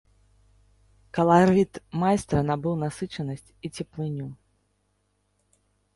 [1.17, 4.29] Каларыт майстра набыў насычанасць і цеплыню.